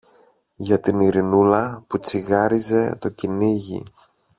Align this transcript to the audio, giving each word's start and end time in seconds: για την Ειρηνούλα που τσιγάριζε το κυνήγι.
για 0.55 0.79
την 0.79 0.99
Ειρηνούλα 0.99 1.83
που 1.87 1.99
τσιγάριζε 1.99 2.95
το 2.99 3.09
κυνήγι. 3.09 3.83